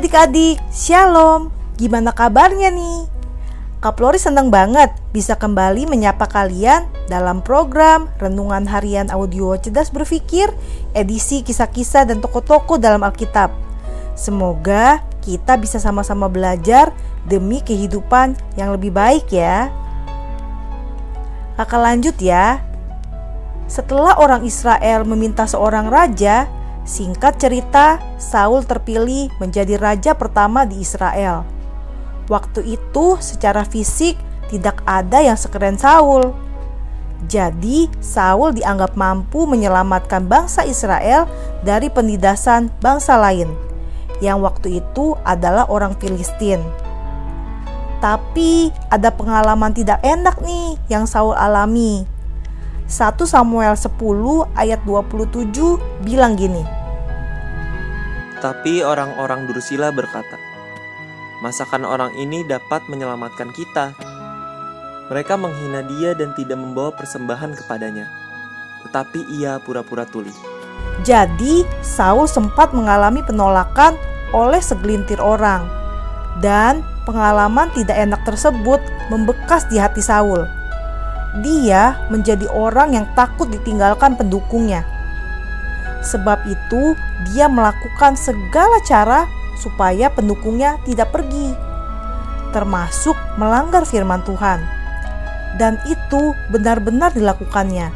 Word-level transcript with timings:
Adik-adik, 0.00 0.56
Shalom. 0.72 1.52
Gimana 1.76 2.16
kabarnya 2.16 2.72
nih? 2.72 3.04
Kak 3.84 4.00
Flori 4.00 4.16
senang 4.16 4.48
banget 4.48 4.88
bisa 5.12 5.36
kembali 5.36 5.84
menyapa 5.84 6.24
kalian 6.24 6.88
dalam 7.04 7.44
program 7.44 8.08
Renungan 8.16 8.64
Harian 8.64 9.12
Audio 9.12 9.60
Cerdas 9.60 9.92
Berpikir, 9.92 10.48
edisi 10.96 11.44
kisah-kisah 11.44 12.08
dan 12.08 12.24
toko-toko 12.24 12.80
dalam 12.80 13.04
Alkitab. 13.04 13.52
Semoga 14.16 15.04
kita 15.20 15.60
bisa 15.60 15.76
sama-sama 15.76 16.32
belajar 16.32 16.96
demi 17.28 17.60
kehidupan 17.60 18.40
yang 18.56 18.72
lebih 18.72 18.96
baik 18.96 19.28
ya. 19.28 19.68
Kakak 21.60 21.76
lanjut 21.76 22.16
ya. 22.24 22.64
Setelah 23.68 24.16
orang 24.16 24.48
Israel 24.48 25.04
meminta 25.04 25.44
seorang 25.44 25.92
raja, 25.92 26.48
singkat 26.90 27.38
cerita, 27.38 28.02
Saul 28.18 28.66
terpilih 28.66 29.30
menjadi 29.38 29.78
raja 29.78 30.12
pertama 30.18 30.66
di 30.66 30.82
Israel. 30.82 31.46
Waktu 32.26 32.66
itu, 32.66 33.14
secara 33.22 33.62
fisik 33.62 34.18
tidak 34.50 34.82
ada 34.82 35.22
yang 35.22 35.38
sekeren 35.38 35.78
Saul. 35.78 36.34
Jadi, 37.30 37.86
Saul 38.02 38.58
dianggap 38.58 38.98
mampu 38.98 39.46
menyelamatkan 39.46 40.26
bangsa 40.26 40.66
Israel 40.66 41.30
dari 41.62 41.86
penindasan 41.86 42.74
bangsa 42.82 43.14
lain, 43.14 43.54
yang 44.18 44.42
waktu 44.42 44.82
itu 44.82 45.14
adalah 45.22 45.70
orang 45.70 45.94
Filistin. 46.02 46.58
Tapi 48.02 48.74
ada 48.90 49.14
pengalaman 49.14 49.70
tidak 49.76 50.02
enak 50.02 50.42
nih 50.42 50.74
yang 50.88 51.04
Saul 51.04 51.36
alami 51.36 52.08
1 52.90 53.22
Samuel 53.22 53.78
10 53.78 53.94
ayat 54.58 54.82
27 54.82 55.78
bilang 56.02 56.34
gini. 56.34 56.79
Tapi 58.40 58.80
orang-orang 58.80 59.44
Dursila 59.44 59.92
berkata, 59.92 60.40
Masakan 61.40 61.88
orang 61.88 62.12
ini 62.20 62.44
dapat 62.44 62.84
menyelamatkan 62.88 63.48
kita. 63.56 63.96
Mereka 65.08 65.40
menghina 65.40 65.80
dia 65.84 66.12
dan 66.12 66.36
tidak 66.36 66.60
membawa 66.60 66.92
persembahan 66.92 67.56
kepadanya. 67.56 68.08
Tetapi 68.84 69.24
ia 69.40 69.56
pura-pura 69.60 70.04
tuli. 70.04 70.32
Jadi, 71.00 71.64
Saul 71.80 72.28
sempat 72.28 72.76
mengalami 72.76 73.24
penolakan 73.24 73.96
oleh 74.36 74.60
segelintir 74.60 75.16
orang. 75.20 75.64
Dan 76.44 76.84
pengalaman 77.08 77.72
tidak 77.72 77.96
enak 77.96 78.20
tersebut 78.28 78.80
membekas 79.08 79.64
di 79.72 79.80
hati 79.80 80.04
Saul 80.04 80.60
dia 81.38 81.94
menjadi 82.10 82.50
orang 82.50 82.98
yang 82.98 83.06
takut 83.14 83.46
ditinggalkan 83.46 84.18
pendukungnya. 84.18 84.82
Sebab 86.00 86.48
itu, 86.48 86.96
dia 87.30 87.44
melakukan 87.46 88.16
segala 88.16 88.80
cara 88.88 89.28
supaya 89.60 90.08
pendukungnya 90.08 90.80
tidak 90.88 91.12
pergi, 91.12 91.52
termasuk 92.56 93.12
melanggar 93.36 93.84
firman 93.84 94.24
Tuhan. 94.24 94.64
Dan 95.60 95.76
itu 95.84 96.32
benar-benar 96.48 97.12
dilakukannya, 97.12 97.92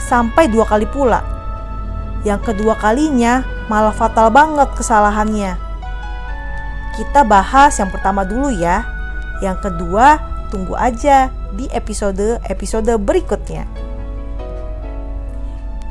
sampai 0.00 0.50
dua 0.50 0.66
kali 0.66 0.90
pula. 0.90 1.22
Yang 2.26 2.50
kedua 2.50 2.74
kalinya 2.80 3.44
malah 3.70 3.94
fatal 3.94 4.32
banget 4.32 4.72
kesalahannya. 4.74 5.54
Kita 6.98 7.22
bahas 7.22 7.78
yang 7.78 7.92
pertama 7.92 8.26
dulu 8.26 8.50
ya. 8.50 8.82
Yang 9.42 9.70
kedua, 9.70 10.18
tunggu 10.48 10.72
aja 10.78 11.28
di 11.52 11.68
episode-episode 11.70 12.96
berikutnya. 12.96 13.66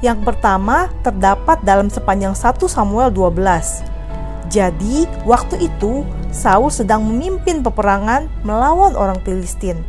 Yang 0.03 0.19
pertama 0.27 0.91
terdapat 0.99 1.63
dalam 1.63 1.87
sepanjang 1.87 2.35
1 2.35 2.67
Samuel 2.67 3.07
12. 3.07 4.51
Jadi, 4.51 5.07
waktu 5.23 5.71
itu 5.71 6.03
Saul 6.27 6.67
sedang 6.67 7.07
memimpin 7.07 7.63
peperangan 7.63 8.27
melawan 8.43 8.99
orang 8.99 9.15
Filistin. 9.23 9.79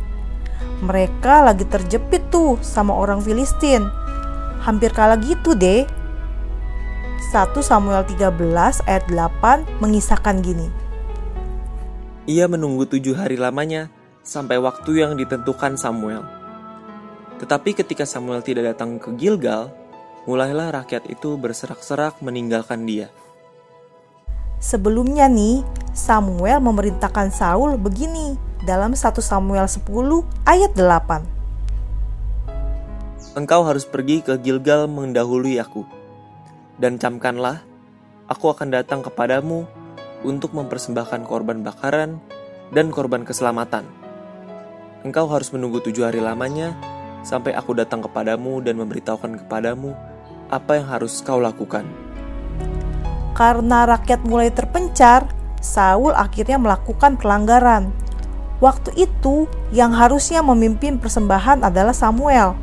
Mereka 0.79 1.43
lagi 1.43 1.67
terjepit 1.67 2.31
tuh 2.31 2.55
sama 2.63 2.95
orang 2.95 3.19
Filistin. 3.19 3.83
Hampir 4.63 4.95
kalah 4.95 5.19
gitu 5.19 5.51
deh. 5.51 5.83
1 7.35 7.51
Samuel 7.59 8.07
13 8.07 8.31
ayat 8.87 9.03
8 9.11 9.83
mengisahkan 9.83 10.39
gini. 10.39 10.71
Ia 12.23 12.47
menunggu 12.47 12.87
tujuh 12.87 13.19
hari 13.19 13.35
lamanya 13.35 13.91
sampai 14.23 14.63
waktu 14.63 15.03
yang 15.03 15.19
ditentukan 15.19 15.75
Samuel. 15.75 16.23
Tetapi 17.35 17.75
ketika 17.75 18.07
Samuel 18.07 18.39
tidak 18.39 18.73
datang 18.73 18.95
ke 18.95 19.11
Gilgal, 19.19 19.75
mulailah 20.25 20.71
rakyat 20.81 21.05
itu 21.09 21.37
berserak-serak 21.37 22.21
meninggalkan 22.21 22.85
dia. 22.85 23.09
Sebelumnya 24.59 25.27
nih, 25.29 25.63
Samuel 25.93 26.59
memerintahkan 26.61 27.31
Saul 27.31 27.77
begini 27.77 28.37
dalam 28.65 28.95
1 28.97 29.21
Samuel 29.21 29.67
10 29.69 29.85
ayat 30.45 30.73
8. 30.73 31.21
Engkau 33.37 33.63
harus 33.63 33.85
pergi 33.85 34.21
ke 34.25 34.37
Gilgal 34.41 34.87
mendahului 34.89 35.59
aku. 35.61 35.85
Dan 36.81 36.97
camkanlah, 36.99 37.61
aku 38.27 38.49
akan 38.51 38.69
datang 38.73 39.01
kepadamu 39.05 39.65
untuk 40.25 40.57
mempersembahkan 40.57 41.23
korban 41.23 41.61
bakaran 41.61 42.17
dan 42.73 42.89
korban 42.89 43.21
keselamatan 43.21 43.85
Engkau 45.05 45.29
harus 45.29 45.53
menunggu 45.53 45.85
tujuh 45.85 46.01
hari 46.01 46.17
lamanya 46.17 46.73
sampai 47.21 47.53
aku 47.53 47.77
datang 47.77 48.01
kepadamu 48.01 48.57
dan 48.65 48.81
memberitahukan 48.81 49.37
kepadamu 49.45 49.93
apa 50.49 50.81
yang 50.81 50.87
harus 50.87 51.21
kau 51.25 51.41
lakukan. 51.41 51.85
Karena 53.35 53.83
rakyat 53.83 54.23
mulai 54.23 54.47
terpencar, 54.47 55.27
Saul 55.59 56.15
akhirnya 56.15 56.55
melakukan 56.55 57.19
pelanggaran. 57.19 57.91
Waktu 58.63 58.95
itu, 58.95 59.51
yang 59.75 59.91
harusnya 59.91 60.39
memimpin 60.39 60.95
persembahan 60.95 61.67
adalah 61.67 61.91
Samuel. 61.91 62.55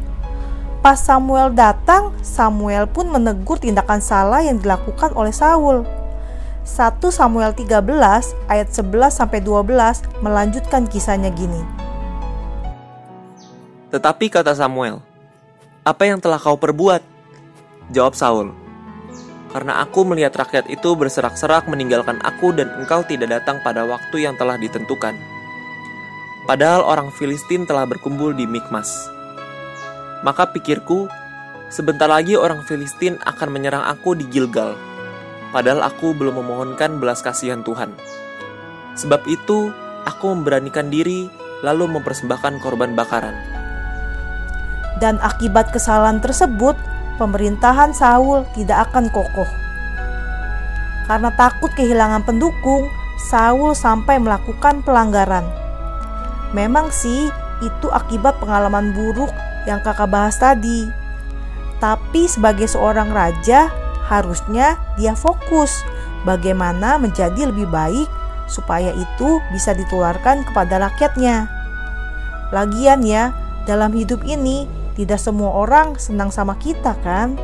Pas 0.81 0.97
Samuel 0.97 1.53
datang, 1.53 2.11
Samuel 2.25 2.89
pun 2.89 3.13
menegur 3.13 3.61
tindakan 3.61 4.01
salah 4.01 4.41
yang 4.41 4.59
dilakukan 4.59 5.13
oleh 5.13 5.31
Saul. 5.31 5.85
1 6.65 7.11
Samuel 7.13 7.53
13 7.53 7.83
ayat 8.49 8.69
11 8.71 9.13
sampai 9.13 9.45
12 9.45 10.03
melanjutkan 10.25 10.89
kisahnya 10.89 11.29
gini. 11.35 11.61
Tetapi 13.93 14.33
kata 14.33 14.57
Samuel, 14.57 15.05
"Apa 15.85 16.09
yang 16.09 16.17
telah 16.17 16.41
kau 16.41 16.57
perbuat?" 16.57 17.12
Jawab 17.91 18.15
Saul, 18.15 18.55
"Karena 19.51 19.83
aku 19.83 20.07
melihat 20.07 20.39
rakyat 20.39 20.71
itu 20.71 20.95
berserak-serak 20.95 21.67
meninggalkan 21.67 22.23
aku 22.23 22.55
dan 22.55 22.71
engkau 22.79 23.03
tidak 23.03 23.35
datang 23.35 23.59
pada 23.67 23.83
waktu 23.83 24.23
yang 24.23 24.39
telah 24.39 24.55
ditentukan. 24.55 25.19
Padahal 26.47 26.87
orang 26.87 27.11
Filistin 27.19 27.67
telah 27.67 27.83
berkumpul 27.87 28.31
di 28.37 28.47
Mikmas. 28.47 29.11
Maka 30.23 30.51
pikirku, 30.55 31.11
sebentar 31.67 32.07
lagi 32.07 32.39
orang 32.39 32.63
Filistin 32.63 33.19
akan 33.27 33.49
menyerang 33.51 33.83
aku 33.83 34.15
di 34.15 34.27
Gilgal, 34.31 34.79
padahal 35.51 35.83
aku 35.83 36.15
belum 36.15 36.39
memohonkan 36.39 37.03
belas 37.03 37.19
kasihan 37.23 37.67
Tuhan. 37.67 37.95
Sebab 38.95 39.27
itu, 39.27 39.75
aku 40.07 40.25
memberanikan 40.31 40.87
diri 40.87 41.27
lalu 41.67 41.99
mempersembahkan 41.99 42.63
korban 42.63 42.95
bakaran." 42.95 43.63
dan 45.03 45.19
akibat 45.19 45.75
kesalahan 45.75 46.23
tersebut, 46.23 46.79
pemerintahan 47.23 47.95
Saul 47.95 48.43
tidak 48.59 48.91
akan 48.91 49.07
kokoh. 49.15 49.47
Karena 51.07 51.31
takut 51.39 51.71
kehilangan 51.79 52.27
pendukung, 52.27 52.91
Saul 53.31 53.79
sampai 53.79 54.19
melakukan 54.19 54.83
pelanggaran. 54.83 55.47
Memang 56.51 56.91
sih, 56.91 57.31
itu 57.63 57.87
akibat 57.95 58.43
pengalaman 58.43 58.91
buruk 58.91 59.31
yang 59.71 59.79
kakak 59.87 60.11
bahas 60.11 60.35
tadi. 60.35 60.91
Tapi 61.79 62.27
sebagai 62.27 62.67
seorang 62.67 63.15
raja, 63.15 63.71
harusnya 64.11 64.75
dia 64.99 65.15
fokus 65.15 65.87
bagaimana 66.27 66.99
menjadi 66.99 67.49
lebih 67.49 67.71
baik 67.71 68.11
supaya 68.51 68.91
itu 68.91 69.39
bisa 69.55 69.73
ditularkan 69.73 70.43
kepada 70.43 70.91
rakyatnya. 70.91 71.47
Lagian 72.51 73.07
ya, 73.07 73.33
dalam 73.65 73.95
hidup 73.95 74.27
ini 74.27 74.67
tidak 74.93 75.21
semua 75.21 75.53
orang 75.57 75.97
senang 75.97 76.29
sama 76.29 76.57
kita, 76.61 76.97
kan? 77.01 77.37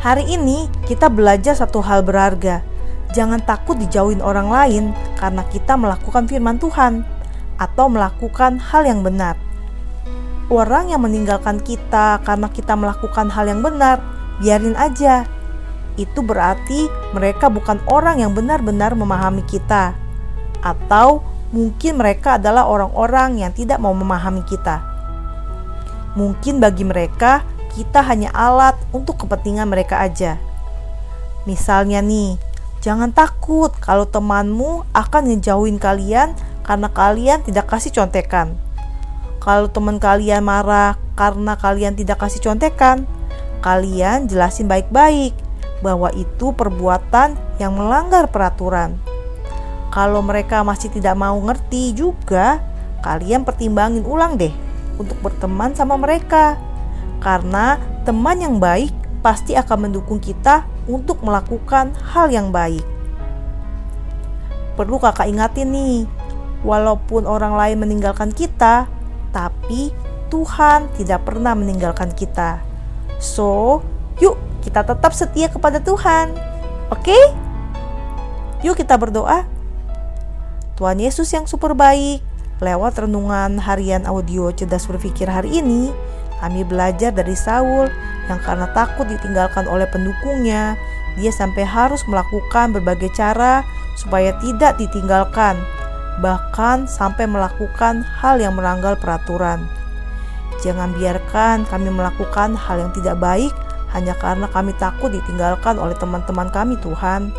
Hari 0.00 0.24
ini 0.24 0.64
kita 0.88 1.12
belajar 1.12 1.52
satu 1.52 1.84
hal 1.84 2.00
berharga. 2.00 2.64
Jangan 3.12 3.44
takut 3.44 3.76
dijauhin 3.76 4.24
orang 4.24 4.48
lain 4.48 4.84
karena 5.20 5.44
kita 5.52 5.76
melakukan 5.76 6.24
firman 6.24 6.56
Tuhan 6.56 7.04
atau 7.60 7.92
melakukan 7.92 8.56
hal 8.56 8.88
yang 8.88 9.04
benar. 9.04 9.36
Orang 10.48 10.90
yang 10.90 11.04
meninggalkan 11.04 11.60
kita 11.60 12.18
karena 12.24 12.48
kita 12.50 12.74
melakukan 12.74 13.28
hal 13.30 13.46
yang 13.46 13.60
benar, 13.60 14.00
biarin 14.40 14.74
aja. 14.74 15.28
Itu 16.00 16.24
berarti 16.24 16.88
mereka 17.12 17.52
bukan 17.52 17.78
orang 17.86 18.24
yang 18.24 18.32
benar-benar 18.32 18.96
memahami 18.96 19.44
kita, 19.44 19.92
atau 20.64 21.22
mungkin 21.52 22.00
mereka 22.00 22.40
adalah 22.40 22.66
orang-orang 22.66 23.44
yang 23.44 23.52
tidak 23.52 23.78
mau 23.78 23.92
memahami 23.92 24.42
kita. 24.48 24.89
Mungkin 26.18 26.58
bagi 26.58 26.82
mereka, 26.82 27.46
kita 27.74 28.02
hanya 28.02 28.34
alat 28.34 28.74
untuk 28.90 29.22
kepentingan 29.26 29.70
mereka 29.70 30.02
aja. 30.02 30.40
Misalnya 31.46 32.02
nih, 32.02 32.36
Jangan 32.80 33.12
takut 33.12 33.68
kalau 33.76 34.08
temanmu 34.08 34.88
akan 34.96 35.22
ngejauhin 35.28 35.76
kalian 35.76 36.32
karena 36.64 36.88
kalian 36.88 37.44
tidak 37.44 37.68
kasih 37.68 37.92
contekan. 37.92 38.56
Kalau 39.36 39.68
teman 39.68 40.00
kalian 40.00 40.40
marah 40.40 40.96
karena 41.12 41.60
kalian 41.60 41.92
tidak 41.92 42.24
kasih 42.24 42.40
contekan, 42.40 43.04
kalian 43.60 44.32
jelasin 44.32 44.64
baik-baik 44.64 45.36
bahwa 45.84 46.08
itu 46.16 46.56
perbuatan 46.56 47.36
yang 47.60 47.76
melanggar 47.76 48.32
peraturan. 48.32 48.96
Kalau 49.92 50.24
mereka 50.24 50.64
masih 50.64 50.88
tidak 50.88 51.20
mau 51.20 51.36
ngerti 51.36 51.92
juga, 51.92 52.64
kalian 53.04 53.44
pertimbangin 53.44 54.08
ulang 54.08 54.40
deh 54.40 54.69
untuk 55.00 55.16
berteman 55.24 55.72
sama 55.72 55.96
mereka. 55.96 56.60
Karena 57.24 57.80
teman 58.04 58.36
yang 58.44 58.60
baik 58.60 58.92
pasti 59.24 59.56
akan 59.56 59.88
mendukung 59.88 60.20
kita 60.20 60.68
untuk 60.84 61.24
melakukan 61.24 61.96
hal 62.12 62.28
yang 62.28 62.52
baik. 62.52 62.84
Perlu 64.76 65.00
kakak 65.00 65.28
ingatin 65.28 65.72
nih, 65.72 65.98
walaupun 66.64 67.24
orang 67.24 67.56
lain 67.56 67.80
meninggalkan 67.80 68.32
kita, 68.32 68.88
tapi 69.32 69.92
Tuhan 70.28 70.88
tidak 70.96 71.28
pernah 71.28 71.52
meninggalkan 71.56 72.12
kita. 72.16 72.62
So, 73.20 73.80
yuk 74.20 74.40
kita 74.64 74.84
tetap 74.84 75.12
setia 75.12 75.52
kepada 75.52 75.80
Tuhan. 75.80 76.32
Oke? 76.88 77.16
Yuk 78.64 78.76
kita 78.76 78.96
berdoa. 78.96 79.44
Tuhan 80.80 80.96
Yesus 80.96 81.28
yang 81.36 81.44
super 81.44 81.76
baik, 81.76 82.24
lewat 82.60 83.08
renungan 83.08 83.56
harian 83.56 84.04
audio 84.04 84.52
cerdas 84.52 84.84
berpikir 84.84 85.26
hari 85.26 85.64
ini, 85.64 85.88
kami 86.40 86.64
belajar 86.64 87.12
dari 87.12 87.32
Saul 87.36 87.88
yang 88.28 88.40
karena 88.44 88.68
takut 88.76 89.08
ditinggalkan 89.08 89.64
oleh 89.64 89.88
pendukungnya, 89.88 90.76
dia 91.16 91.32
sampai 91.32 91.64
harus 91.64 92.04
melakukan 92.06 92.76
berbagai 92.76 93.10
cara 93.16 93.64
supaya 93.96 94.36
tidak 94.44 94.76
ditinggalkan, 94.76 95.56
bahkan 96.20 96.84
sampai 96.84 97.24
melakukan 97.24 98.04
hal 98.20 98.40
yang 98.40 98.56
melanggar 98.56 98.96
peraturan. 99.00 99.64
Jangan 100.60 100.92
biarkan 100.92 101.64
kami 101.64 101.88
melakukan 101.88 102.52
hal 102.52 102.76
yang 102.76 102.92
tidak 102.92 103.16
baik 103.16 103.52
hanya 103.96 104.12
karena 104.20 104.46
kami 104.52 104.76
takut 104.76 105.10
ditinggalkan 105.10 105.80
oleh 105.80 105.96
teman-teman 105.96 106.52
kami, 106.52 106.76
Tuhan. 106.84 107.32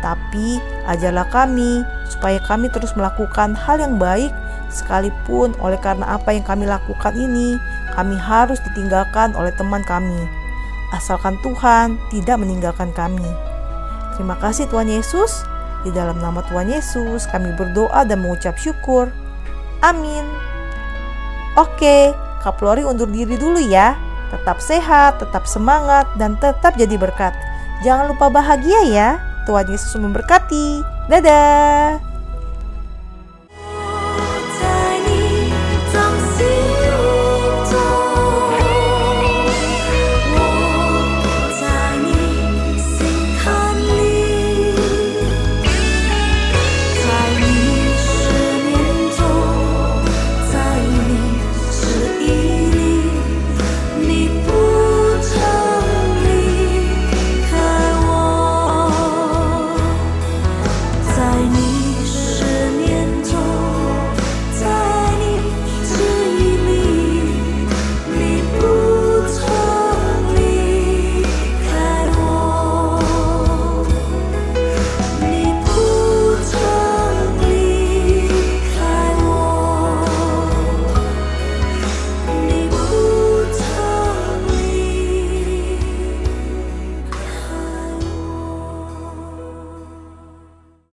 Tapi 0.00 0.60
ajarlah 0.86 1.28
kami 1.32 1.82
supaya 2.08 2.36
kami 2.44 2.68
terus 2.68 2.92
melakukan 2.92 3.56
hal 3.56 3.80
yang 3.80 3.96
baik 3.96 4.30
sekalipun 4.74 5.54
oleh 5.62 5.78
karena 5.78 6.18
apa 6.18 6.34
yang 6.34 6.42
kami 6.42 6.66
lakukan 6.66 7.14
ini 7.14 7.54
kami 7.94 8.18
harus 8.18 8.58
ditinggalkan 8.66 9.32
oleh 9.38 9.54
teman 9.54 9.86
kami. 9.86 10.26
Asalkan 10.90 11.38
Tuhan 11.40 11.96
tidak 12.10 12.42
meninggalkan 12.42 12.90
kami. 12.92 13.26
Terima 14.18 14.34
kasih 14.38 14.66
Tuhan 14.70 14.90
Yesus. 14.90 15.46
Di 15.86 15.94
dalam 15.94 16.18
nama 16.18 16.42
Tuhan 16.46 16.70
Yesus 16.70 17.30
kami 17.30 17.54
berdoa 17.54 18.02
dan 18.06 18.22
mengucap 18.22 18.58
syukur. 18.58 19.10
Amin. 19.84 20.24
Oke, 21.54 22.14
Kaplori 22.44 22.84
undur 22.84 23.08
diri 23.08 23.40
dulu 23.40 23.56
ya. 23.56 23.96
Tetap 24.28 24.60
sehat, 24.60 25.22
tetap 25.22 25.48
semangat, 25.48 26.04
dan 26.20 26.36
tetap 26.36 26.76
jadi 26.76 26.98
berkat. 27.00 27.32
Jangan 27.86 28.12
lupa 28.12 28.28
bahagia 28.28 28.84
ya. 28.84 29.08
Tuhan 29.48 29.68
Yesus 29.68 29.96
memberkati. 29.96 30.84
Dadah. 31.08 32.13